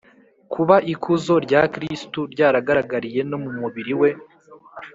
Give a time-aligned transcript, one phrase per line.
[0.53, 4.09] kuba ikuzo rya kristu ryaragaragariye no mu mubiri we